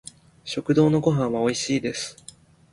[0.43, 2.15] 食堂のご飯は美味しいです